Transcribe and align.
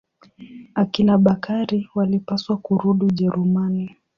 Akina 0.75 1.17
Bakari 1.17 1.89
walipaswa 1.95 2.57
kurudi 2.57 3.05
Ujerumani. 3.05 3.95